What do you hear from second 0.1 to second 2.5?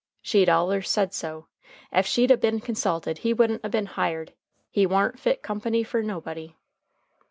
She'd allers said so. Ef she'd a